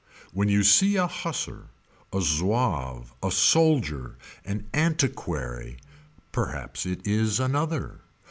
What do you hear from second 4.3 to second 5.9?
An antiquary.